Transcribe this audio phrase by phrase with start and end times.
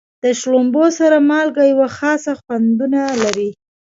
[0.23, 3.49] د شړومبو سره مالګه یوه خاصه خوندونه لري.